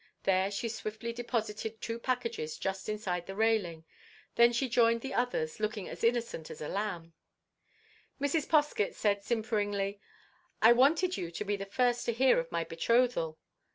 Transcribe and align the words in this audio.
There 0.23 0.49
she 0.49 0.67
swiftly 0.67 1.13
deposited 1.13 1.79
two 1.79 1.99
packages 1.99 2.57
just 2.57 2.89
inside 2.89 3.27
the 3.27 3.35
railing. 3.35 3.85
Then 4.33 4.51
she 4.51 4.67
joined 4.67 5.01
the 5.01 5.13
others, 5.13 5.59
looking 5.59 5.87
as 5.87 6.03
innocent 6.03 6.49
as 6.49 6.59
a 6.59 6.67
lamb. 6.67 7.13
Mrs. 8.19 8.47
Poskett 8.47 8.95
said 8.95 9.21
simperingly, 9.21 9.99
"I 10.59 10.71
wanted 10.73 11.17
you 11.17 11.29
to 11.29 11.45
be 11.45 11.55
the 11.55 11.67
first 11.67 12.03
to 12.07 12.13
hear 12.13 12.39
of 12.39 12.51
my 12.51 12.63
betrothal." 12.63 13.37